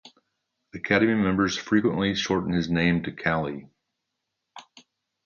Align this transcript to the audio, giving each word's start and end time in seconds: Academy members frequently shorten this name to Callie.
Academy 0.73 1.13
members 1.13 1.55
frequently 1.55 2.15
shorten 2.15 2.53
this 2.53 2.67
name 2.67 3.03
to 3.03 3.11
Callie. 3.11 3.69